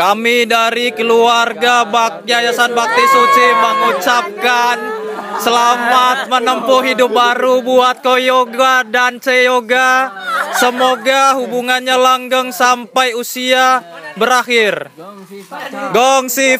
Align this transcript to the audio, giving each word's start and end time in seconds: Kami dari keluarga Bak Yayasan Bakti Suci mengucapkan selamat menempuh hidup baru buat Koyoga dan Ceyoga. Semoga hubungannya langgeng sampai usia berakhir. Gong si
Kami 0.00 0.48
dari 0.48 0.96
keluarga 0.96 1.84
Bak 1.84 2.24
Yayasan 2.24 2.72
Bakti 2.72 3.04
Suci 3.04 3.46
mengucapkan 3.52 4.76
selamat 5.44 6.32
menempuh 6.32 6.80
hidup 6.88 7.12
baru 7.12 7.60
buat 7.60 8.00
Koyoga 8.00 8.80
dan 8.88 9.20
Ceyoga. 9.20 10.08
Semoga 10.56 11.36
hubungannya 11.36 12.00
langgeng 12.00 12.48
sampai 12.48 13.12
usia 13.12 13.84
berakhir. 14.16 14.88
Gong 15.92 16.32
si 16.32 16.56